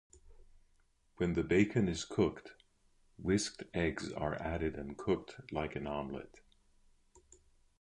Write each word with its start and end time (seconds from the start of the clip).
When 1.17 1.33
the 1.33 1.43
bacon 1.43 1.87
is 1.87 2.05
cooked 2.05 2.53
whisked 3.19 3.65
eggs 3.71 4.11
are 4.11 4.33
added 4.41 4.73
and 4.75 4.97
cooked 4.97 5.39
like 5.53 5.75
an 5.75 5.85
omelette. 5.85 6.39